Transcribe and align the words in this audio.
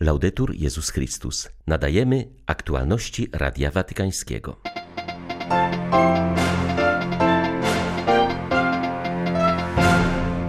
Laudetur 0.00 0.54
Jezus 0.54 0.90
Chrystus. 0.90 1.48
Nadajemy 1.66 2.28
aktualności 2.46 3.28
Radia 3.32 3.70
Watykańskiego. 3.70 4.56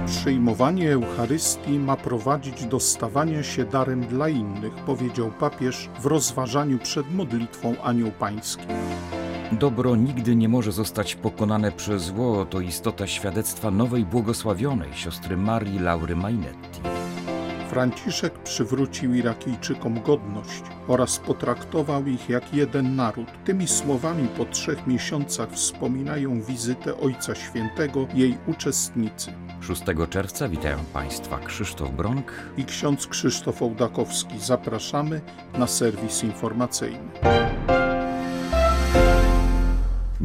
Przyjmowanie 0.05 0.91
Eucharystii 0.91 1.79
ma 1.79 1.97
prowadzić 1.97 2.65
do 2.65 2.79
stawania 2.79 3.43
się 3.43 3.65
darem 3.65 4.07
dla 4.07 4.29
innych, 4.29 4.73
powiedział 4.73 5.31
papież 5.39 5.89
w 5.99 6.05
rozważaniu 6.05 6.79
przed 6.79 7.11
modlitwą 7.11 7.81
Anioł 7.81 8.11
Pański. 8.11 8.65
Dobro 9.51 9.95
nigdy 9.95 10.35
nie 10.35 10.49
może 10.49 10.71
zostać 10.71 11.15
pokonane 11.15 11.71
przez 11.71 12.03
zło. 12.03 12.45
To 12.45 12.59
istota 12.59 13.07
świadectwa 13.07 13.71
nowej 13.71 14.05
błogosławionej 14.05 14.93
siostry 14.93 15.37
Marii 15.37 15.79
Laury 15.79 16.15
Mainetti. 16.15 16.68
Franciszek 17.69 18.39
przywrócił 18.39 19.13
Irakijczykom 19.13 20.01
godność 20.01 20.63
oraz 20.87 21.19
potraktował 21.19 22.07
ich 22.07 22.29
jak 22.29 22.53
jeden 22.53 22.95
naród. 22.95 23.27
Tymi 23.45 23.67
słowami 23.67 24.27
po 24.27 24.45
trzech 24.45 24.87
miesiącach 24.87 25.49
wspominają 25.51 26.41
wizytę 26.41 26.97
Ojca 26.97 27.35
Świętego 27.35 28.07
jej 28.13 28.37
uczestnicy. 28.47 29.33
6 29.61 29.81
czerwca 30.09 30.49
witają 30.49 30.77
Państwa 30.93 31.39
Krzysztof 31.39 31.91
Bronk 31.91 32.33
i 32.57 32.65
ksiądz 32.65 33.07
Krzysztof 33.07 33.61
Ołdakowski. 33.61 34.39
Zapraszamy 34.39 35.21
na 35.57 35.67
serwis 35.67 36.23
informacyjny. 36.23 37.09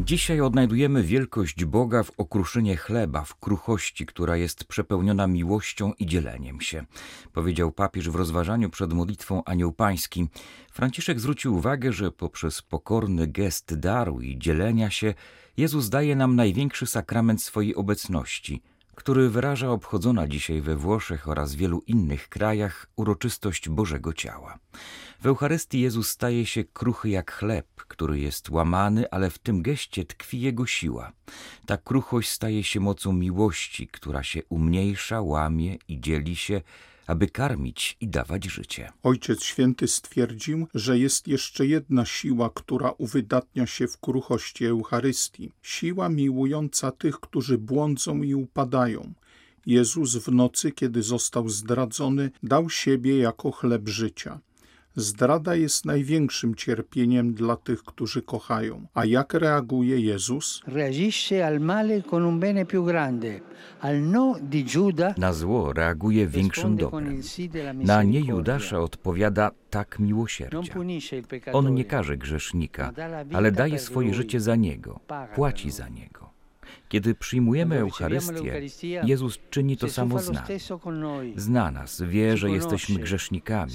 Dzisiaj 0.05 0.41
odnajdujemy 0.41 1.03
wielkość 1.03 1.65
Boga 1.65 2.03
w 2.03 2.11
okruszynie 2.17 2.77
chleba, 2.77 3.23
w 3.23 3.35
kruchości, 3.35 4.05
która 4.05 4.37
jest 4.37 4.65
przepełniona 4.65 5.27
miłością 5.27 5.93
i 5.99 6.05
dzieleniem 6.05 6.61
się. 6.61 6.85
Powiedział 7.33 7.71
papież 7.71 8.09
w 8.09 8.15
rozważaniu 8.15 8.69
przed 8.69 8.93
modlitwą 8.93 9.43
Anioł 9.43 9.71
Pański. 9.71 10.27
Franciszek 10.71 11.19
zwrócił 11.19 11.55
uwagę, 11.55 11.93
że 11.93 12.11
poprzez 12.11 12.61
pokorny 12.61 13.27
gest 13.27 13.79
daru 13.79 14.21
i 14.21 14.37
dzielenia 14.39 14.89
się 14.89 15.13
Jezus 15.57 15.89
daje 15.89 16.15
nam 16.15 16.35
największy 16.35 16.87
sakrament 16.87 17.43
swojej 17.43 17.75
obecności– 17.75 18.61
który 18.95 19.29
wyraża 19.29 19.69
obchodzona 19.71 20.27
dzisiaj 20.27 20.61
we 20.61 20.75
Włoszech 20.75 21.27
oraz 21.27 21.55
wielu 21.55 21.83
innych 21.87 22.29
krajach 22.29 22.87
uroczystość 22.95 23.69
Bożego 23.69 24.13
Ciała. 24.13 24.59
W 25.21 25.27
Eucharystii 25.27 25.81
Jezus 25.81 26.09
staje 26.09 26.45
się 26.45 26.63
kruchy 26.63 27.09
jak 27.09 27.31
chleb, 27.31 27.67
który 27.75 28.19
jest 28.19 28.49
łamany, 28.49 29.09
ale 29.11 29.29
w 29.29 29.39
tym 29.39 29.61
geście 29.61 30.05
tkwi 30.05 30.41
Jego 30.41 30.65
siła. 30.65 31.11
Ta 31.65 31.77
kruchość 31.77 32.29
staje 32.29 32.63
się 32.63 32.79
mocą 32.79 33.13
miłości, 33.13 33.87
która 33.87 34.23
się 34.23 34.41
umniejsza, 34.49 35.21
łamie 35.21 35.77
i 35.87 35.99
dzieli 35.99 36.35
się, 36.35 36.61
aby 37.07 37.27
karmić 37.27 37.97
i 38.01 38.07
dawać 38.07 38.45
życie. 38.45 38.91
Ojciec 39.03 39.43
Święty 39.43 39.87
stwierdził, 39.87 40.67
że 40.73 40.99
jest 40.99 41.27
jeszcze 41.27 41.65
jedna 41.65 42.05
siła, 42.05 42.49
która 42.53 42.91
uwydatnia 42.91 43.67
się 43.67 43.87
w 43.87 43.97
kruchości 43.97 44.65
Eucharystii. 44.65 45.51
Siła 45.61 46.09
miłująca 46.09 46.91
tych, 46.91 47.19
którzy 47.19 47.57
błądzą 47.57 48.21
i 48.21 48.35
upadają. 48.35 49.13
Jezus 49.65 50.15
w 50.15 50.31
nocy, 50.31 50.71
kiedy 50.71 51.03
został 51.03 51.49
zdradzony, 51.49 52.31
dał 52.43 52.69
siebie 52.69 53.17
jako 53.17 53.51
chleb 53.51 53.89
życia. 53.89 54.39
Zdrada 54.95 55.55
jest 55.55 55.85
największym 55.85 56.55
cierpieniem 56.55 57.33
dla 57.33 57.55
tych, 57.55 57.83
którzy 57.83 58.21
kochają. 58.21 58.87
A 58.93 59.05
jak 59.05 59.33
reaguje 59.33 59.99
Jezus? 59.99 60.61
No 63.97 64.35
Na 65.17 65.33
zło 65.33 65.73
reaguje 65.73 66.27
większym 66.27 66.77
dobrem. 66.77 67.21
Na 67.75 68.03
nie 68.03 68.19
Judasza 68.19 68.79
odpowiada 68.79 69.51
tak 69.69 69.99
miłosierdzia. 69.99 70.73
On 71.53 71.73
nie 71.73 71.85
karze 71.85 72.17
grzesznika, 72.17 72.91
ale 73.33 73.51
daje 73.51 73.79
swoje 73.79 74.13
życie 74.13 74.39
za 74.39 74.55
niego, 74.55 74.99
płaci 75.35 75.71
za 75.71 75.89
niego. 75.89 76.24
Kiedy 76.95 77.15
przyjmujemy 77.15 77.79
Eucharystię, 77.79 78.61
Jezus 79.03 79.39
czyni 79.49 79.77
to 79.77 79.89
samo 79.89 80.19
z 80.19 80.29
nami. 80.29 80.47
Zna 81.35 81.71
nas, 81.71 82.01
wie, 82.01 82.37
że 82.37 82.49
jesteśmy 82.49 82.99
grzesznikami, 82.99 83.71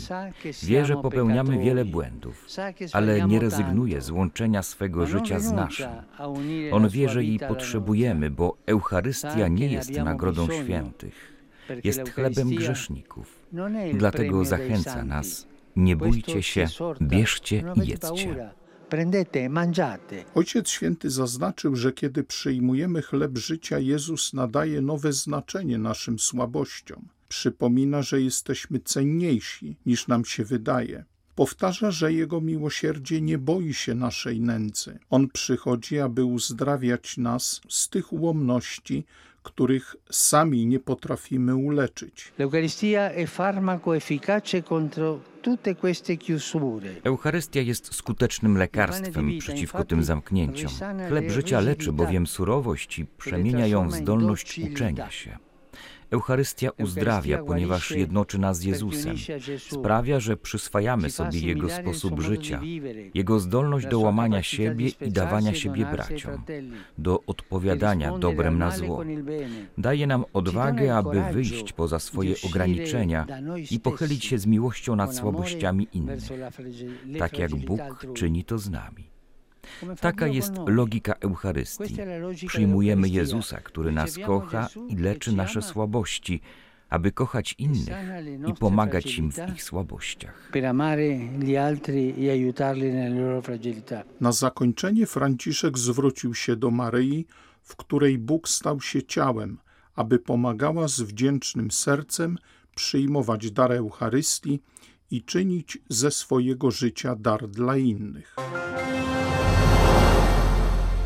wie, 0.62 0.86
że 0.86 0.96
popełniamy 0.96 1.58
wiele 1.58 1.84
błędów, 1.84 2.46
ale 2.92 3.26
nie 3.26 3.40
rezygnuje 3.40 4.00
z 4.00 4.10
łączenia 4.10 4.62
swego 4.62 5.06
życia 5.06 5.40
z 5.40 5.52
naszym. 5.52 5.88
On 6.72 6.88
wie, 6.88 7.08
że 7.08 7.24
jej 7.24 7.38
potrzebujemy, 7.38 8.30
bo 8.30 8.56
Eucharystia 8.66 9.48
nie 9.48 9.66
jest 9.66 9.90
nagrodą 9.90 10.48
świętych, 10.64 11.14
jest 11.84 12.10
chlebem 12.10 12.48
grzeszników. 12.50 13.46
Dlatego 13.94 14.44
zachęca 14.44 15.04
nas, 15.04 15.46
nie 15.76 15.96
bójcie 15.96 16.42
się, 16.42 16.66
bierzcie 17.02 17.64
i 17.84 17.88
jedzcie. 17.88 18.50
Ojciec 20.34 20.68
Święty 20.68 21.10
zaznaczył, 21.10 21.76
że 21.76 21.92
kiedy 21.92 22.24
przyjmujemy 22.24 23.02
chleb 23.02 23.38
życia, 23.38 23.78
Jezus 23.78 24.32
nadaje 24.32 24.80
nowe 24.80 25.12
znaczenie 25.12 25.78
naszym 25.78 26.18
słabościom. 26.18 27.08
Przypomina, 27.28 28.02
że 28.02 28.20
jesteśmy 28.20 28.80
cenniejsi 28.80 29.76
niż 29.86 30.08
nam 30.08 30.24
się 30.24 30.44
wydaje. 30.44 31.04
Powtarza, 31.34 31.90
że 31.90 32.12
Jego 32.12 32.40
miłosierdzie 32.40 33.20
nie 33.20 33.38
boi 33.38 33.74
się 33.74 33.94
naszej 33.94 34.40
nędzy. 34.40 34.98
On 35.10 35.28
przychodzi, 35.28 36.00
aby 36.00 36.24
uzdrawiać 36.24 37.16
nas 37.18 37.60
z 37.68 37.88
tych 37.88 38.12
ułomności, 38.12 39.04
których 39.42 39.96
sami 40.10 40.66
nie 40.66 40.78
potrafimy 40.78 41.56
uleczyć. 41.56 42.32
Eucharystia 47.04 47.60
jest 47.60 47.94
skutecznym 47.94 48.58
lekarstwem 48.58 49.38
przeciwko 49.38 49.84
tym 49.84 50.02
zamknięciom. 50.04 50.72
Chleb 51.08 51.30
życia 51.30 51.60
leczy 51.60 51.92
bowiem 51.92 52.26
surowość 52.26 52.98
i 52.98 53.06
przemienia 53.06 53.66
ją 53.66 53.88
w 53.88 53.94
zdolność 53.94 54.58
uczenia 54.58 55.10
się. 55.10 55.49
Eucharystia 56.10 56.70
uzdrawia, 56.78 57.42
ponieważ 57.42 57.90
jednoczy 57.90 58.38
nas 58.38 58.58
z 58.58 58.64
Jezusem. 58.64 59.16
Sprawia, 59.58 60.20
że 60.20 60.36
przyswajamy 60.36 61.10
sobie 61.10 61.40
Jego 61.40 61.70
sposób 61.70 62.20
życia, 62.20 62.60
Jego 63.14 63.40
zdolność 63.40 63.86
do 63.86 64.00
łamania 64.00 64.42
siebie 64.42 64.88
i 65.00 65.12
dawania 65.12 65.54
siebie 65.54 65.86
braciom, 65.86 66.42
do 66.98 67.22
odpowiadania 67.26 68.18
dobrem 68.18 68.58
na 68.58 68.70
zło. 68.70 69.04
Daje 69.78 70.06
nam 70.06 70.24
odwagę, 70.32 70.96
aby 70.96 71.22
wyjść 71.32 71.72
poza 71.72 71.98
swoje 71.98 72.34
ograniczenia 72.44 73.26
i 73.70 73.80
pochylić 73.80 74.24
się 74.24 74.38
z 74.38 74.46
miłością 74.46 74.96
nad 74.96 75.16
słabościami 75.16 75.88
innych, 75.92 76.22
tak 77.18 77.38
jak 77.38 77.54
Bóg 77.54 78.06
czyni 78.14 78.44
to 78.44 78.58
z 78.58 78.70
nami. 78.70 79.19
Taka 80.00 80.26
jest 80.26 80.52
logika 80.66 81.12
Eucharystii. 81.12 81.96
Przyjmujemy 82.46 83.08
Jezusa, 83.08 83.60
który 83.60 83.92
nas 83.92 84.18
kocha 84.26 84.68
i 84.88 84.96
leczy 84.96 85.32
nasze 85.32 85.62
słabości, 85.62 86.40
aby 86.88 87.12
kochać 87.12 87.54
innych 87.58 87.96
i 88.46 88.54
pomagać 88.54 89.18
im 89.18 89.32
w 89.32 89.38
ich 89.54 89.62
słabościach. 89.62 90.50
E 90.54 90.74
Na 94.20 94.32
zakończenie 94.32 95.06
Franciszek 95.06 95.78
zwrócił 95.78 96.34
się 96.34 96.56
do 96.56 96.70
Maryi, 96.70 97.26
w 97.62 97.76
której 97.76 98.18
Bóg 98.18 98.48
stał 98.48 98.80
się 98.80 99.02
ciałem, 99.02 99.58
aby 99.94 100.18
pomagała 100.18 100.88
z 100.88 101.00
wdzięcznym 101.00 101.70
sercem 101.70 102.38
przyjmować 102.74 103.50
dar 103.50 103.72
Eucharystii 103.72 104.60
i 105.10 105.22
czynić 105.22 105.78
ze 105.88 106.10
swojego 106.10 106.70
życia 106.70 107.16
dar 107.16 107.48
dla 107.48 107.76
innych. 107.76 108.36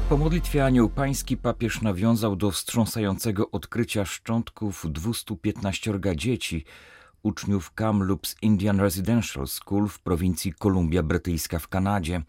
Po 0.08 0.16
modlitwie 0.16 0.64
Anioł 0.64 0.88
Pański 0.88 1.36
papież 1.36 1.82
nawiązał 1.82 2.36
do 2.36 2.50
wstrząsającego 2.50 3.50
odkrycia 3.50 4.04
szczątków 4.04 4.86
215 4.90 6.00
dzieci, 6.16 6.64
uczniów 7.22 7.74
Kamloops 7.74 8.36
Indian 8.42 8.80
Residential 8.80 9.46
School 9.46 9.88
w 9.88 9.98
prowincji 9.98 10.52
Kolumbia 10.52 11.02
Brytyjska 11.02 11.58
w 11.58 11.68
Kanadzie. 11.68 12.22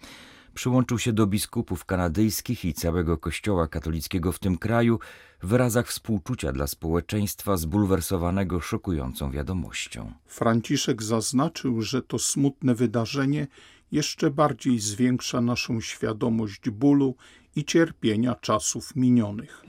Przyłączył 0.54 1.00
się 1.00 1.14
do 1.14 1.28
biskupów 1.28 1.86
kanadyjskich 1.86 2.66
i 2.66 2.74
całego 2.74 3.18
kościoła 3.18 3.68
katolickiego 3.68 4.32
w 4.32 4.40
tym 4.40 4.58
kraju 4.58 5.00
w 5.42 5.48
wyrazach 5.48 5.88
współczucia 5.88 6.52
dla 6.52 6.68
społeczeństwa 6.68 7.58
zbulwersowanego 7.58 8.62
szokującą 8.62 9.32
wiadomością. 9.32 10.14
Franciszek 10.26 11.04
zaznaczył, 11.04 11.82
że 11.82 12.02
to 12.02 12.20
smutne 12.20 12.76
wydarzenie 12.76 13.48
jeszcze 13.92 14.32
bardziej 14.32 14.80
zwiększa 14.80 15.42
naszą 15.42 15.82
świadomość 15.82 16.70
bólu 16.70 17.16
i 17.56 17.66
cierpienia 17.66 18.36
czasów 18.42 18.96
minionych. 18.96 19.64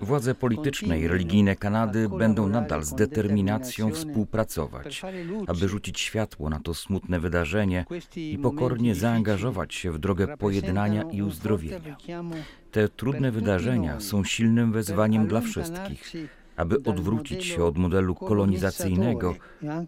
Władze 0.00 0.34
polityczne 0.34 1.00
i 1.00 1.08
religijne 1.08 1.56
Kanady 1.56 2.08
będą 2.08 2.48
nadal 2.48 2.84
z 2.84 2.94
determinacją 2.94 3.92
współpracować, 3.92 5.02
aby 5.46 5.68
rzucić 5.68 6.00
światło 6.00 6.50
na 6.50 6.60
to 6.60 6.74
smutne 6.74 7.20
wydarzenie 7.20 7.84
i 8.16 8.38
pokornie 8.42 8.94
zaangażować 8.94 9.74
się 9.74 9.92
w 9.92 9.98
drogę 9.98 10.36
pojednania 10.36 11.02
i 11.02 11.22
uzdrowienia. 11.22 11.96
Te 12.70 12.88
trudne 12.88 13.32
wydarzenia 13.32 14.00
są 14.00 14.24
silnym 14.24 14.72
wezwaniem 14.72 15.26
dla 15.26 15.40
wszystkich 15.40 16.12
aby 16.56 16.76
odwrócić 16.84 17.44
się 17.44 17.64
od 17.64 17.78
modelu 17.78 18.14
kolonizacyjnego 18.14 19.34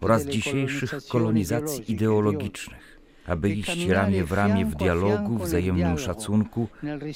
oraz 0.01 0.25
dzisiejszych 0.25 0.93
kolonizacji 1.09 1.91
ideologicznych 1.91 3.00
aby 3.31 3.49
iść 3.49 3.87
ramię 3.87 4.23
w 4.23 4.31
ramię 4.31 4.65
w 4.65 4.75
dialogu, 4.75 5.37
wzajemnym 5.37 5.97
szacunku 5.97 6.67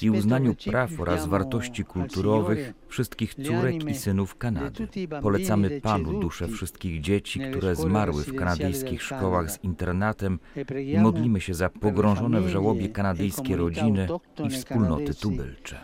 i 0.01 0.09
uznaniu 0.09 0.55
praw 0.65 0.99
oraz 0.99 1.27
wartości 1.27 1.85
kulturowych 1.85 2.73
wszystkich 2.87 3.35
córek 3.35 3.89
i 3.89 3.95
synów 3.95 4.37
Kanady. 4.37 4.87
Polecamy 5.21 5.81
Panu 5.81 6.19
dusze 6.19 6.47
wszystkich 6.47 7.01
dzieci, 7.01 7.39
które 7.39 7.75
zmarły 7.75 8.23
w 8.23 8.35
kanadyjskich 8.35 9.03
szkołach 9.03 9.51
z 9.51 9.63
internatem 9.63 10.39
i 10.85 10.97
modlimy 10.97 11.41
się 11.41 11.53
za 11.53 11.69
pogrążone 11.69 12.41
w 12.41 12.49
żałobie 12.49 12.89
kanadyjskie 12.89 13.57
rodziny 13.57 14.07
i 14.45 14.49
wspólnoty 14.49 15.13
tubylcze. 15.13 15.79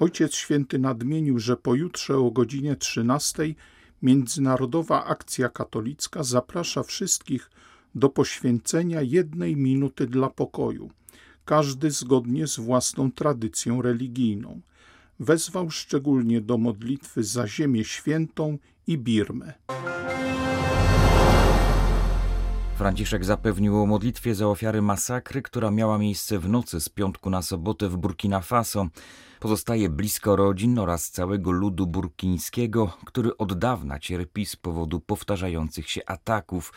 Ojciec 0.00 0.34
Święty 0.34 0.78
nadmienił, 0.78 1.38
że 1.38 1.56
pojutrze 1.56 2.16
o 2.16 2.30
godzinie 2.30 2.76
13 2.76 3.54
Międzynarodowa 4.02 5.04
Akcja 5.04 5.48
Katolicka 5.48 6.22
zaprasza 6.22 6.82
wszystkich 6.82 7.50
do 7.96 8.08
poświęcenia 8.08 9.02
jednej 9.02 9.56
minuty 9.56 10.06
dla 10.06 10.30
pokoju, 10.30 10.90
każdy 11.44 11.90
zgodnie 11.90 12.46
z 12.46 12.56
własną 12.56 13.12
tradycją 13.12 13.82
religijną. 13.82 14.60
Wezwał 15.20 15.70
szczególnie 15.70 16.40
do 16.40 16.58
modlitwy 16.58 17.24
za 17.24 17.48
Ziemię 17.48 17.84
Świętą 17.84 18.58
i 18.86 18.98
Birmę. 18.98 19.52
Franciszek 22.76 23.24
zapewnił 23.24 23.82
o 23.82 23.86
modlitwie 23.86 24.34
za 24.34 24.46
ofiary 24.46 24.82
masakry, 24.82 25.42
która 25.42 25.70
miała 25.70 25.98
miejsce 25.98 26.38
w 26.38 26.48
nocy 26.48 26.80
z 26.80 26.88
piątku 26.88 27.30
na 27.30 27.42
sobotę 27.42 27.88
w 27.88 27.96
Burkina 27.96 28.40
Faso. 28.40 28.86
Pozostaje 29.40 29.88
blisko 29.88 30.36
rodzin 30.36 30.78
oraz 30.78 31.10
całego 31.10 31.50
ludu 31.50 31.86
burkińskiego, 31.86 32.96
który 33.04 33.36
od 33.36 33.58
dawna 33.58 33.98
cierpi 33.98 34.46
z 34.46 34.56
powodu 34.56 35.00
powtarzających 35.00 35.90
się 35.90 36.00
ataków. 36.06 36.72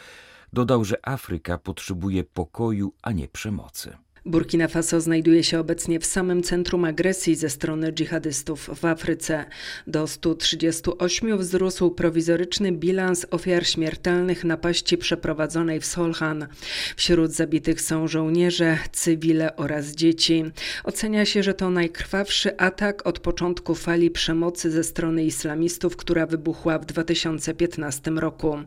Dodał, 0.54 0.86
że 0.86 1.07
Afryka 1.07 1.57
potrzebuje 1.57 2.24
pokoju, 2.24 2.94
a 3.01 3.12
nie 3.12 3.28
przemocy. 3.28 3.98
Burkina 4.30 4.68
Faso 4.68 5.02
znajduje 5.02 5.44
się 5.44 5.60
obecnie 5.60 6.00
w 6.00 6.06
samym 6.06 6.44
centrum 6.44 6.86
agresji 6.86 7.36
ze 7.36 7.50
strony 7.50 7.92
dżihadystów 7.94 8.70
w 8.76 8.86
Afryce. 8.86 9.46
Do 9.88 10.08
138 10.08 11.38
wzrósł 11.38 11.92
prowizoryczny 11.92 12.72
bilans 12.72 13.26
ofiar 13.31 13.68
śmiertelnych 13.68 14.44
napaści 14.44 14.98
przeprowadzonej 14.98 15.80
w 15.80 15.86
Solhan. 15.86 16.48
Wśród 16.96 17.31
zabitych 17.31 17.81
są 17.81 18.08
żołnierze, 18.08 18.78
cywile 18.92 19.56
oraz 19.56 19.92
dzieci. 19.92 20.44
Ocenia 20.84 21.26
się, 21.26 21.44
że 21.44 21.54
to 21.54 21.70
najkrwawszy 21.70 22.58
atak 22.58 23.08
od 23.08 23.20
początku 23.20 23.76
fali 23.76 24.12
przemocy 24.12 24.72
ze 24.72 24.84
strony 24.84 25.26
islamistów, 25.26 25.98
która 25.98 26.26
wybuchła 26.26 26.80
w 26.80 26.86
2015 26.86 28.12
roku. 28.12 28.58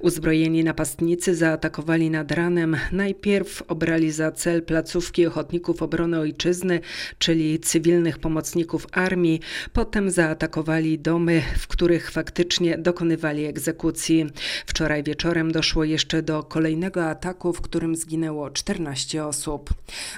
Uzbrojeni 0.00 0.64
napastnicy 0.64 1.34
zaatakowali 1.34 2.10
nad 2.10 2.32
ranem. 2.32 2.76
Najpierw 2.92 3.62
obrali 3.68 4.10
za 4.10 4.32
cel 4.32 4.62
placówki 4.62 5.01
placówki 5.02 5.26
ochotników 5.26 5.82
obrony 5.82 6.18
ojczyzny, 6.18 6.80
czyli 7.18 7.60
cywilnych 7.60 8.18
pomocników 8.18 8.86
armii. 8.92 9.40
Potem 9.72 10.10
zaatakowali 10.10 10.98
domy, 10.98 11.42
w 11.58 11.66
których 11.66 12.10
faktycznie 12.10 12.78
dokonywali 12.78 13.44
egzekucji. 13.44 14.26
Wczoraj 14.66 15.02
wieczorem 15.02 15.52
doszło 15.52 15.84
jeszcze 15.84 16.22
do 16.22 16.42
kolejnego 16.42 17.04
ataku, 17.04 17.52
w 17.52 17.60
którym 17.60 17.96
zginęło 17.96 18.50
14 18.50 19.24
osób. 19.24 19.70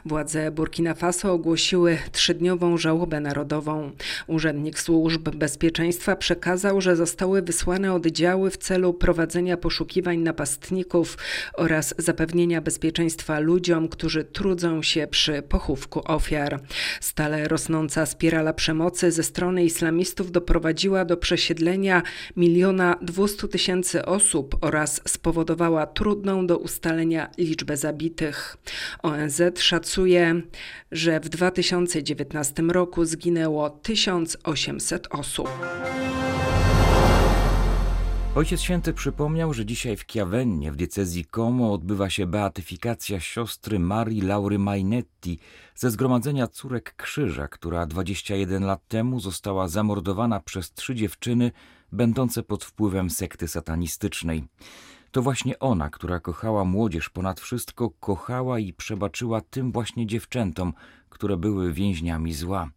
Władze 0.04 0.50
Burkina 0.50 0.94
Faso 0.94 1.32
ogłosiły 1.32 1.98
trzydniową 2.12 2.78
żałobę 2.78 3.20
narodową. 3.20 3.90
Urzędnik 4.26 4.78
służb 4.78 5.28
bezpieczeństwa 5.28 6.16
przekazał, 6.16 6.80
że 6.80 6.96
zostały 6.96 7.42
wysłane 7.42 7.94
oddziały 7.94 8.50
w 8.50 8.56
celu 8.56 8.94
prowadzenia 8.94 9.56
poszukiwań 9.56 10.18
napastników 10.18 11.18
oraz 11.54 11.94
zapewnienia 11.98 12.60
bezpieczeństwa 12.60 13.38
ludziom, 13.40 13.88
którzy 13.88 14.24
trudzą 14.24 14.63
się 14.82 15.06
przy 15.06 15.42
pochówku 15.42 16.02
ofiar. 16.04 16.60
Stale 17.00 17.48
rosnąca 17.48 18.06
spirala 18.06 18.52
przemocy 18.52 19.10
ze 19.12 19.22
strony 19.22 19.64
islamistów 19.64 20.32
doprowadziła 20.32 21.04
do 21.04 21.16
przesiedlenia 21.16 22.02
miliona 22.36 22.96
dwustu 23.02 23.48
tysięcy 23.48 24.04
osób 24.04 24.56
oraz 24.60 25.00
spowodowała 25.08 25.86
trudną 25.86 26.46
do 26.46 26.58
ustalenia 26.58 27.30
liczbę 27.38 27.76
zabitych. 27.76 28.56
ONZ 29.02 29.42
szacuje, 29.58 30.42
że 30.92 31.20
w 31.20 31.28
2019 31.28 32.62
roku 32.62 33.04
zginęło 33.04 33.70
1800 33.70 35.06
osób. 35.10 35.48
Ojciec 38.36 38.60
Święty 38.60 38.92
przypomniał, 38.92 39.54
że 39.54 39.66
dzisiaj 39.66 39.96
w 39.96 40.06
Chiavennie 40.06 40.72
w 40.72 40.76
diecezji 40.76 41.24
Como 41.24 41.72
odbywa 41.72 42.10
się 42.10 42.26
beatyfikacja 42.26 43.20
siostry 43.20 43.78
Marii 43.78 44.20
Laury 44.20 44.58
Mainetti 44.58 45.38
ze 45.74 45.90
zgromadzenia 45.90 46.46
córek 46.46 46.94
Krzyża, 46.96 47.48
która 47.48 47.86
21 47.86 48.64
lat 48.64 48.88
temu 48.88 49.20
została 49.20 49.68
zamordowana 49.68 50.40
przez 50.40 50.72
trzy 50.72 50.94
dziewczyny 50.94 51.52
będące 51.92 52.42
pod 52.42 52.64
wpływem 52.64 53.10
sekty 53.10 53.48
satanistycznej. 53.48 54.44
To 55.14 55.22
właśnie 55.22 55.58
ona, 55.58 55.90
która 55.90 56.20
kochała 56.20 56.64
młodzież 56.64 57.10
ponad 57.10 57.40
wszystko, 57.40 57.90
kochała 57.90 58.58
i 58.58 58.72
przebaczyła 58.72 59.40
tym 59.40 59.72
właśnie 59.72 60.06
dziewczętom, 60.06 60.72
które 61.10 61.36
były 61.36 61.72
więźniami 61.72 62.32
zła. 62.32 62.70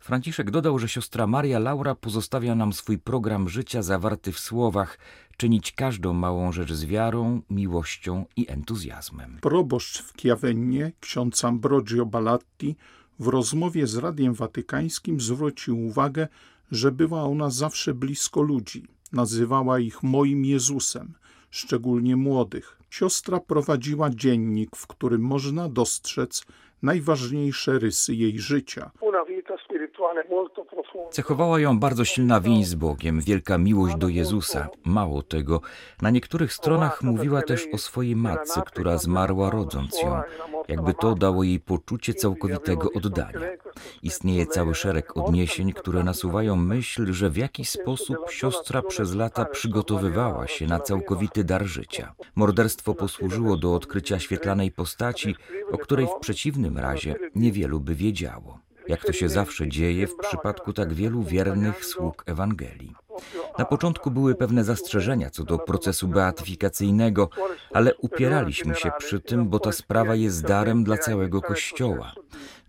Franciszek 0.00 0.50
dodał, 0.50 0.78
że 0.78 0.88
siostra 0.88 1.26
Maria 1.26 1.58
Laura 1.58 1.94
pozostawia 1.94 2.54
nam 2.54 2.72
swój 2.72 2.98
program 2.98 3.48
życia 3.48 3.82
zawarty 3.82 4.32
w 4.32 4.38
słowach 4.38 4.98
czynić 5.36 5.72
każdą 5.72 6.12
małą 6.12 6.52
rzecz 6.52 6.72
z 6.72 6.84
wiarą, 6.84 7.42
miłością 7.50 8.24
i 8.36 8.50
entuzjazmem. 8.50 9.38
Proboszcz 9.40 10.02
w 10.02 10.20
Chiavennie, 10.20 10.92
ksiądz 11.00 11.44
Ambrogio 11.44 12.06
Balatti, 12.06 12.76
w 13.18 13.26
rozmowie 13.26 13.86
z 13.86 13.96
Radiem 13.96 14.34
Watykańskim 14.34 15.20
zwrócił 15.20 15.86
uwagę, 15.86 16.28
że 16.70 16.92
była 16.92 17.22
ona 17.22 17.50
zawsze 17.50 17.94
blisko 17.94 18.42
ludzi. 18.42 18.84
Nazywała 19.12 19.78
ich 19.78 20.02
moim 20.02 20.44
Jezusem, 20.44 21.14
szczególnie 21.52 22.16
młodych. 22.16 22.78
Siostra 22.90 23.40
prowadziła 23.40 24.10
dziennik, 24.10 24.76
w 24.76 24.86
którym 24.86 25.20
można 25.20 25.68
dostrzec 25.68 26.46
najważniejsze 26.82 27.78
rysy 27.78 28.14
jej 28.14 28.38
życia. 28.38 28.90
Cechowała 31.10 31.60
ją 31.60 31.78
bardzo 31.78 32.04
silna 32.04 32.40
więź 32.40 32.66
z 32.66 32.74
Bogiem, 32.74 33.20
wielka 33.20 33.58
miłość 33.58 33.96
do 33.96 34.08
Jezusa. 34.08 34.68
Mało 34.84 35.22
tego, 35.22 35.60
na 36.02 36.10
niektórych 36.10 36.52
stronach 36.52 37.02
mówiła 37.02 37.42
też 37.42 37.66
o 37.72 37.78
swojej 37.78 38.16
matce, 38.16 38.62
która 38.66 38.98
zmarła 38.98 39.50
rodząc 39.50 40.02
ją, 40.02 40.22
jakby 40.68 40.94
to 40.94 41.14
dało 41.14 41.42
jej 41.42 41.60
poczucie 41.60 42.14
całkowitego 42.14 42.88
oddania. 42.94 43.40
Istnieje 44.02 44.46
cały 44.46 44.74
szereg 44.74 45.16
odniesień, 45.16 45.72
które 45.72 46.04
nasuwają 46.04 46.56
myśl, 46.56 47.12
że 47.12 47.30
w 47.30 47.36
jakiś 47.36 47.70
sposób 47.70 48.16
siostra 48.30 48.82
przez 48.82 49.14
lata 49.14 49.44
przygotowywała 49.44 50.46
się 50.46 50.66
na 50.66 50.80
całkowity 50.80 51.44
dar 51.44 51.64
życia. 51.64 52.14
Morderstwo 52.34 52.94
posłużyło 52.94 53.56
do 53.56 53.74
odkrycia 53.74 54.18
świetlanej 54.18 54.70
postaci, 54.70 55.36
o 55.72 55.78
której 55.78 56.06
w 56.06 56.20
przeciwnym 56.20 56.78
razie 56.78 57.14
niewielu 57.34 57.80
by 57.80 57.94
wiedziało 57.94 58.58
jak 58.88 59.04
to 59.04 59.12
się 59.12 59.28
zawsze 59.28 59.68
dzieje 59.68 60.06
w 60.06 60.16
przypadku 60.16 60.72
tak 60.72 60.92
wielu 60.92 61.22
wiernych 61.22 61.84
sług 61.84 62.24
Ewangelii. 62.26 62.94
Na 63.58 63.64
początku 63.64 64.10
były 64.10 64.34
pewne 64.34 64.64
zastrzeżenia 64.64 65.30
co 65.30 65.44
do 65.44 65.58
procesu 65.58 66.08
beatyfikacyjnego, 66.08 67.28
ale 67.72 67.94
upieraliśmy 67.94 68.74
się 68.74 68.90
przy 68.98 69.20
tym, 69.20 69.48
bo 69.48 69.58
ta 69.58 69.72
sprawa 69.72 70.14
jest 70.14 70.46
darem 70.46 70.84
dla 70.84 70.98
całego 70.98 71.42
Kościoła. 71.42 72.12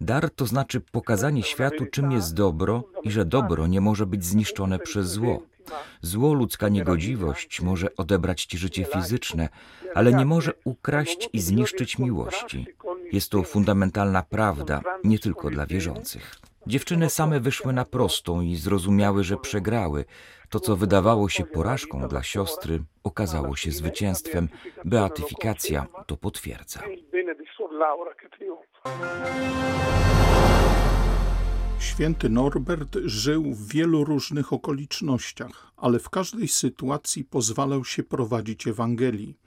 Dar 0.01 0.29
to 0.29 0.45
znaczy 0.45 0.81
pokazanie 0.81 1.43
światu, 1.43 1.85
czym 1.85 2.11
jest 2.11 2.33
dobro 2.33 2.83
i 3.03 3.11
że 3.11 3.25
dobro 3.25 3.67
nie 3.67 3.81
może 3.81 4.05
być 4.05 4.25
zniszczone 4.25 4.79
przez 4.79 5.07
zło. 5.07 5.41
Zło, 6.01 6.33
ludzka 6.33 6.69
niegodziwość 6.69 7.61
może 7.61 7.95
odebrać 7.95 8.45
ci 8.45 8.57
życie 8.57 8.85
fizyczne, 8.85 9.49
ale 9.95 10.13
nie 10.13 10.25
może 10.25 10.51
ukraść 10.63 11.29
i 11.33 11.41
zniszczyć 11.41 11.99
miłości. 11.99 12.65
Jest 13.13 13.31
to 13.31 13.43
fundamentalna 13.43 14.23
prawda, 14.23 14.81
nie 15.03 15.19
tylko 15.19 15.49
dla 15.49 15.65
wierzących. 15.65 16.35
Dziewczyny 16.67 17.09
same 17.09 17.39
wyszły 17.39 17.73
na 17.73 17.85
prostą 17.85 18.41
i 18.41 18.55
zrozumiały, 18.55 19.23
że 19.23 19.37
przegrały. 19.37 20.05
To, 20.49 20.59
co 20.59 20.75
wydawało 20.75 21.29
się 21.29 21.45
porażką 21.45 22.07
dla 22.07 22.23
siostry, 22.23 22.83
okazało 23.03 23.55
się 23.55 23.71
zwycięstwem. 23.71 24.49
Beatyfikacja 24.85 25.87
to 26.07 26.17
potwierdza. 26.17 26.79
Święty 31.79 32.29
Norbert 32.29 32.97
żył 33.05 33.43
w 33.43 33.73
wielu 33.73 34.03
różnych 34.03 34.53
okolicznościach, 34.53 35.71
ale 35.77 35.99
w 35.99 36.09
każdej 36.09 36.47
sytuacji 36.47 37.23
pozwalał 37.23 37.85
się 37.85 38.03
prowadzić 38.03 38.67
Ewangelii. 38.67 39.42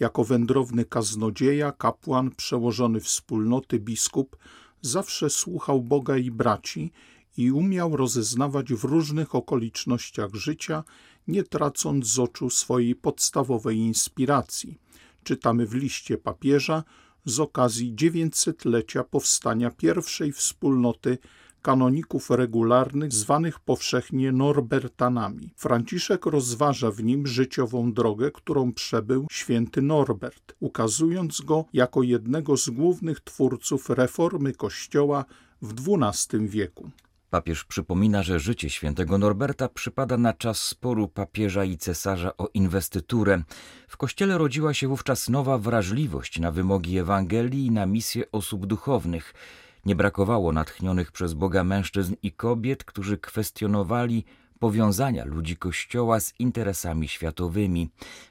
Jako 0.00 0.24
wędrowny 0.24 0.84
kaznodzieja, 0.84 1.72
kapłan, 1.72 2.30
przełożony 2.30 3.00
wspólnoty, 3.00 3.78
biskup, 3.80 4.36
zawsze 4.82 5.30
słuchał 5.30 5.82
Boga 5.82 6.16
i 6.16 6.30
braci 6.30 6.92
i 7.36 7.52
umiał 7.52 7.96
rozeznawać 7.96 8.72
w 8.72 8.84
różnych 8.84 9.34
okolicznościach 9.34 10.34
życia, 10.34 10.84
nie 11.28 11.42
tracąc 11.42 12.06
z 12.06 12.18
oczu 12.18 12.50
swojej 12.50 12.94
podstawowej 12.94 13.76
inspiracji. 13.76 14.78
Czytamy 15.24 15.66
w 15.66 15.74
liście 15.74 16.18
papieża 16.18 16.84
z 17.24 17.40
okazji 17.40 17.94
900-lecia 17.94 19.04
powstania 19.04 19.70
pierwszej 19.70 20.32
wspólnoty 20.32 21.18
kanoników 21.66 22.30
regularnych 22.30 23.12
zwanych 23.12 23.60
powszechnie 23.60 24.32
Norbertanami. 24.32 25.50
Franciszek 25.56 26.26
rozważa 26.26 26.90
w 26.90 27.02
nim 27.02 27.26
życiową 27.26 27.92
drogę, 27.92 28.30
którą 28.30 28.72
przebył 28.72 29.26
święty 29.30 29.82
Norbert, 29.82 30.54
ukazując 30.60 31.40
go 31.40 31.64
jako 31.72 32.02
jednego 32.02 32.56
z 32.56 32.70
głównych 32.70 33.20
twórców 33.20 33.90
reformy 33.90 34.52
Kościoła 34.52 35.24
w 35.62 35.74
XII 35.88 36.48
wieku. 36.48 36.90
Papież 37.30 37.64
przypomina, 37.64 38.22
że 38.22 38.40
życie 38.40 38.70
świętego 38.70 39.18
Norberta 39.18 39.68
przypada 39.68 40.16
na 40.16 40.32
czas 40.32 40.62
sporu 40.62 41.08
papieża 41.08 41.64
i 41.64 41.78
cesarza 41.78 42.36
o 42.36 42.48
inwestyturę. 42.54 43.42
W 43.88 43.96
kościele 43.96 44.38
rodziła 44.38 44.74
się 44.74 44.88
wówczas 44.88 45.28
nowa 45.28 45.58
wrażliwość 45.58 46.40
na 46.40 46.52
wymogi 46.52 46.98
Ewangelii 46.98 47.66
i 47.66 47.70
na 47.70 47.86
misję 47.86 48.30
osób 48.32 48.66
duchownych. 48.66 49.34
Nie 49.86 49.96
brakowało 49.96 50.52
natchnionych 50.52 51.12
przez 51.12 51.34
Boga 51.34 51.64
mężczyzn 51.64 52.14
i 52.22 52.32
kobiet, 52.32 52.84
którzy 52.84 53.18
kwestionowali 53.18 54.24
powiązania 54.58 55.24
ludzi 55.24 55.56
Kościoła 55.56 56.20
z 56.20 56.34
interesami 56.38 57.08
światowymi. 57.08 57.88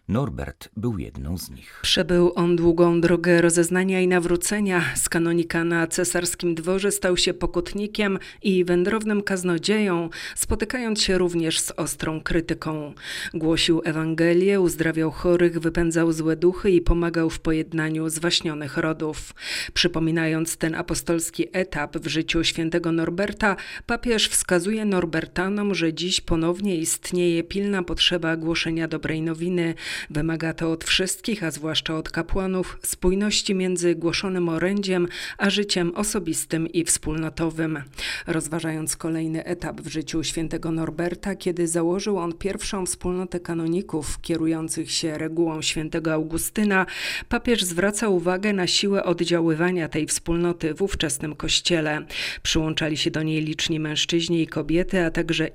Norbert 0.08 0.70
był 0.78 0.98
jedną 0.98 1.38
z 1.38 1.50
nich. 1.50 1.80
Przebył 1.82 2.32
on 2.36 2.56
długą 2.56 3.02
drogę 3.02 3.42
rozeznania 3.42 4.02
i 4.02 4.08
nawrócenia. 4.08 4.82
Z 4.96 5.10
kanonika 5.10 5.64
na 5.64 5.88
cesarskim 5.88 6.56
dworze 6.56 6.92
stał 6.92 7.18
się 7.18 7.34
pokutnikiem 7.34 8.20
i 8.42 8.66
wędrownym 8.66 9.24
kaznodzieją, 9.24 10.10
spotykając 10.36 11.02
się 11.02 11.18
również 11.18 11.60
z 11.60 11.72
ostrą 11.72 12.22
krytyką. 12.22 12.94
Głosił 13.34 13.82
Ewangelię, 13.86 14.62
uzdrawiał 14.62 15.12
chorych, 15.12 15.60
wypędzał 15.60 16.12
złe 16.12 16.36
duchy 16.36 16.72
i 16.72 16.82
pomagał 16.82 17.30
w 17.30 17.40
pojednaniu 17.40 18.10
zwaśnionych 18.10 18.78
rodów. 18.78 19.36
Przypominając 19.74 20.58
ten 20.58 20.76
apostolski 20.76 21.48
etap 21.54 21.98
w 21.98 22.08
życiu 22.08 22.44
świętego 22.44 22.92
Norberta, 22.92 23.56
papież 23.86 24.28
wskazuje 24.28 24.86
Norbertanom, 24.86 25.76
że 25.76 25.94
dziś 25.94 26.15
ponownie 26.22 26.76
istnieje 26.76 27.44
pilna 27.44 27.84
potrzeba 27.84 28.38
głoszenia 28.38 28.88
dobrej 28.88 29.22
nowiny. 29.22 29.74
Wymaga 30.10 30.54
to 30.54 30.72
od 30.72 30.84
wszystkich, 30.84 31.44
a 31.44 31.52
zwłaszcza 31.52 31.98
od 31.98 32.10
kapłanów, 32.10 32.78
spójności 32.82 33.56
między 33.56 33.96
głoszonym 33.96 34.50
orędziem 34.50 35.08
a 35.38 35.50
życiem 35.50 35.92
osobistym 35.96 36.68
i 36.68 36.84
wspólnotowym. 36.84 37.80
Rozważając 38.28 38.98
kolejny 38.98 39.46
etap 39.46 39.82
w 39.82 39.88
życiu 39.88 40.24
świętego 40.24 40.72
Norberta, 40.72 41.36
kiedy 41.36 41.68
założył 41.68 42.18
on 42.18 42.34
pierwszą 42.34 42.86
wspólnotę 42.86 43.40
kanoników 43.40 44.22
kierujących 44.22 44.92
się 44.92 45.18
regułą 45.18 45.62
świętego 45.62 46.14
Augustyna, 46.14 46.86
papież 47.30 47.64
zwraca 47.64 48.10
uwagę 48.10 48.54
na 48.54 48.68
siłę 48.68 49.04
oddziaływania 49.04 49.90
tej 49.90 50.08
wspólnoty 50.08 50.74
w 50.74 50.82
ówczesnym 50.82 51.36
kościele. 51.36 52.06
Przyłączali 52.44 52.98
się 52.98 53.12
do 53.12 53.24
niej 53.24 53.42
liczni 53.42 53.80
mężczyźni 53.80 54.42
i 54.42 54.48
kobiety, 54.48 55.06
a 55.06 55.12
także 55.12 55.48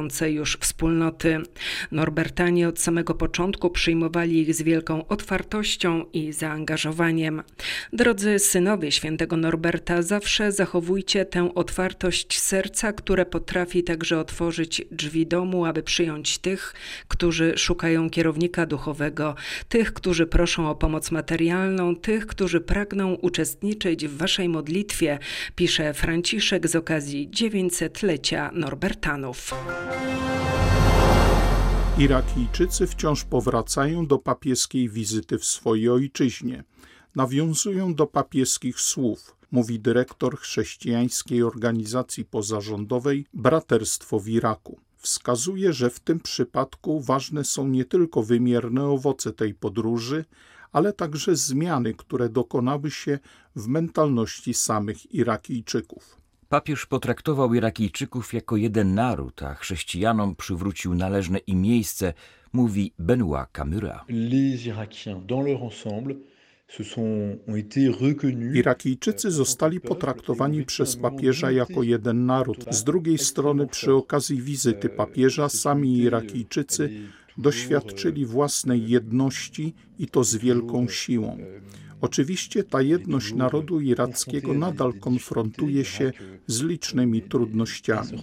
istniejące 0.00 0.30
już 0.30 0.56
wspólnoty. 0.60 1.38
Norbertanie 1.92 2.68
od 2.68 2.78
samego 2.78 3.14
początku 3.14 3.70
przyjmowali 3.70 4.40
ich 4.40 4.54
z 4.54 4.62
wielką 4.62 5.06
otwartością 5.08 6.04
i 6.12 6.32
zaangażowaniem. 6.32 7.42
Drodzy 7.92 8.38
synowie 8.38 8.92
świętego 8.92 9.36
Norberta, 9.36 10.02
zawsze 10.02 10.52
zachowujcie 10.52 11.24
tę 11.24 11.54
otwartość 11.54 12.40
serca, 12.40 12.92
które 12.92 13.26
potrafi 13.26 13.84
także 13.84 14.18
otworzyć 14.18 14.82
drzwi 14.90 15.26
domu, 15.26 15.64
aby 15.64 15.82
przyjąć 15.82 16.38
tych, 16.38 16.74
którzy 17.08 17.52
szukają 17.56 18.10
kierownika 18.10 18.66
duchowego, 18.66 19.34
tych, 19.68 19.92
którzy 19.92 20.26
proszą 20.26 20.70
o 20.70 20.74
pomoc 20.74 21.10
materialną, 21.10 21.96
tych, 21.96 22.26
którzy 22.26 22.60
pragną 22.60 23.14
uczestniczyć 23.14 24.08
w 24.08 24.16
waszej 24.16 24.48
modlitwie, 24.48 25.18
pisze 25.56 25.94
Franciszek 25.94 26.68
z 26.68 26.76
okazji 26.76 27.28
900-lecia 27.28 28.50
Norbertanów. 28.52 29.54
Irakijczycy 31.98 32.86
wciąż 32.86 33.24
powracają 33.24 34.06
do 34.06 34.18
papieskiej 34.18 34.88
wizyty 34.88 35.38
w 35.38 35.44
swojej 35.44 35.88
ojczyźnie. 35.88 36.64
Nawiązują 37.14 37.94
do 37.94 38.06
papieskich 38.06 38.80
słów, 38.80 39.36
mówi 39.50 39.80
dyrektor 39.80 40.38
chrześcijańskiej 40.38 41.42
organizacji 41.42 42.24
pozarządowej 42.24 43.26
Braterstwo 43.34 44.20
w 44.20 44.28
Iraku. 44.28 44.80
Wskazuje, 44.96 45.72
że 45.72 45.90
w 45.90 46.00
tym 46.00 46.20
przypadku 46.20 47.00
ważne 47.00 47.44
są 47.44 47.68
nie 47.68 47.84
tylko 47.84 48.22
wymierne 48.22 48.84
owoce 48.84 49.32
tej 49.32 49.54
podróży, 49.54 50.24
ale 50.72 50.92
także 50.92 51.36
zmiany, 51.36 51.94
które 51.94 52.28
dokonały 52.28 52.90
się 52.90 53.18
w 53.56 53.66
mentalności 53.66 54.54
samych 54.54 55.14
Irakijczyków. 55.14 56.19
Papież 56.50 56.86
potraktował 56.86 57.54
Irakijczyków 57.54 58.34
jako 58.34 58.56
jeden 58.56 58.94
naród, 58.94 59.42
a 59.42 59.54
chrześcijanom 59.54 60.36
przywrócił 60.36 60.94
należne 60.94 61.38
im 61.38 61.60
miejsce, 61.62 62.14
mówi 62.52 62.92
Benoit 62.98 63.48
Camura. 63.52 64.04
Irakijczycy 68.54 69.30
zostali 69.30 69.80
potraktowani 69.80 70.64
przez 70.64 70.96
papieża 70.96 71.50
jako 71.50 71.82
jeden 71.82 72.26
naród. 72.26 72.64
Z 72.70 72.84
drugiej 72.84 73.18
strony, 73.18 73.66
przy 73.66 73.94
okazji 73.94 74.42
wizyty 74.42 74.88
papieża, 74.88 75.48
sami 75.48 75.98
Irakijczycy 75.98 76.90
doświadczyli 77.38 78.26
własnej 78.26 78.88
jedności 78.88 79.74
i 79.98 80.06
to 80.06 80.24
z 80.24 80.36
wielką 80.36 80.88
siłą. 80.88 81.38
Oczywiście 82.00 82.64
ta 82.64 82.82
jedność 82.82 83.34
narodu 83.34 83.80
irackiego 83.80 84.54
nadal 84.54 84.94
konfrontuje 84.94 85.84
się 85.84 86.12
z 86.46 86.62
licznymi 86.62 87.22
trudnościami. 87.22 88.22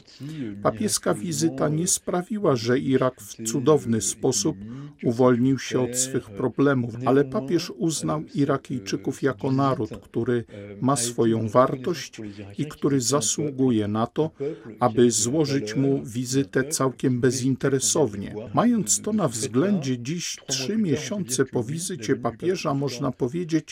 Papieska 0.64 1.14
wizyta 1.14 1.70
nie 1.70 1.88
sprawiła, 1.88 2.56
że 2.56 2.80
Irak 2.80 3.22
w 3.22 3.50
cudowny 3.52 4.02
sposób 4.02 4.58
uwolnił 5.04 5.60
się 5.60 5.80
od 5.80 5.98
swych 5.98 6.30
problemów, 6.30 6.94
ale 7.06 7.26
papież 7.26 7.72
uznał 7.78 8.24
Irakijczyków 8.36 9.24
jako 9.24 9.52
naród, 9.52 9.90
który 10.04 10.44
ma 10.82 10.96
swoją 10.96 11.50
wartość 11.50 12.22
i 12.58 12.66
który 12.66 13.02
zasługuje 13.02 13.88
na 13.88 14.08
to, 14.08 14.32
aby 14.80 15.12
złożyć 15.12 15.76
mu 15.76 16.04
wizytę 16.06 16.64
całkiem 16.64 17.22
bezinteresownie. 17.22 18.36
Mając 18.54 19.02
to 19.02 19.14
na 19.14 19.28
względzie, 19.28 20.00
dziś 20.00 20.38
trzy 20.48 20.78
miesiące 20.78 21.46
po 21.46 21.64
wizycie 21.64 22.16
papieża 22.16 22.74
można 22.74 23.12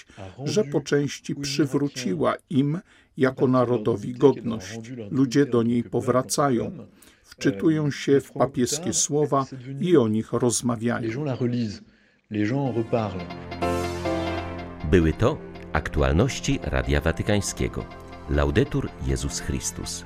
powiedzieć, 0.04 0.54
że 0.54 0.64
po 0.64 0.82
części 0.82 1.36
przywróciła 1.36 2.36
im 2.50 2.80
jako 3.18 3.48
narodowi 3.48 4.14
godność. 4.14 4.80
Ludzie 5.12 5.46
do 5.46 5.64
niej 5.64 5.84
powracają, 5.84 6.72
wczytują 7.24 7.92
się 7.92 8.22
w 8.22 8.32
papieskie 8.32 8.94
słowa 8.94 9.46
i 9.80 9.98
o 9.98 10.08
nich 10.08 10.34
rozmawiają. 10.34 11.26
Były 14.92 15.14
to 15.14 15.38
aktualności 15.74 16.60
Radia 16.64 17.02
Watykańskiego. 17.02 17.86
Laudetur 18.30 18.90
Jezus 19.08 19.40
Chrystus. 19.40 20.04